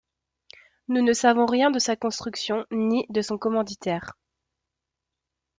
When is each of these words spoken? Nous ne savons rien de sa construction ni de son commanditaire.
Nous 0.87 1.03
ne 1.03 1.13
savons 1.13 1.45
rien 1.45 1.69
de 1.69 1.77
sa 1.77 1.95
construction 1.95 2.65
ni 2.71 3.05
de 3.09 3.21
son 3.21 3.37
commanditaire. 3.37 4.13